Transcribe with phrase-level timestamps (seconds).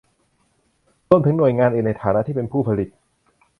[1.09, 2.89] รวมถึงหน่วยงานอื่นในฐานะที่เป็นผู้ผลิต